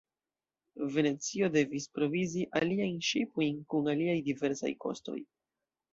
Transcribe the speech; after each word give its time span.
Venecio 0.95 1.49
devis 1.57 1.85
provizi 1.99 2.47
aliajn 2.61 2.97
ŝipojn 3.11 3.61
kun 3.75 3.93
aliaj 3.97 4.17
diversaj 4.31 4.73
kostoj. 4.87 5.21